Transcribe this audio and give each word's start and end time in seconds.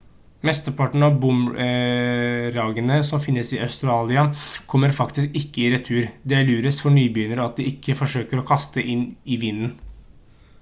mesteparten 0.49 1.03
av 1.07 1.17
boomerangene 1.25 2.97
som 3.09 3.21
finnes 3.25 3.51
i 3.57 3.59
australia 3.65 4.23
kommer 4.73 4.97
faktisk 5.01 5.39
ikke 5.43 5.63
i 5.65 5.69
retur 5.75 6.09
det 6.33 6.39
er 6.39 6.49
lurest 6.49 6.83
for 6.87 6.97
nybegynnere 6.97 7.47
at 7.51 7.57
de 7.61 7.69
ikke 7.75 7.99
forsøker 8.03 8.43
å 8.43 8.49
kaste 8.53 8.89
inn 8.97 9.07
i 9.37 9.41
vinden 9.47 9.79